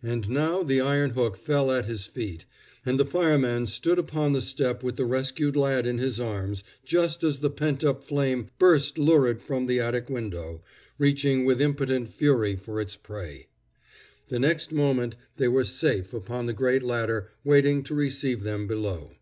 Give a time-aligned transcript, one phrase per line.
[0.00, 2.44] And now the iron hook fell at his feet,
[2.84, 7.24] and the fireman stood upon the step with the rescued lad in his arms, just
[7.24, 10.62] as the pent up flame burst lurid from the attic window,
[10.98, 13.48] reaching with impotent fury for its prey.
[14.28, 19.14] The next moment they were safe upon the great ladder waiting to receive them below.